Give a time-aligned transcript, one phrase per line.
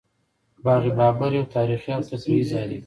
[0.63, 2.77] باغ بابر یو تاریخي او تفریحي ځای دی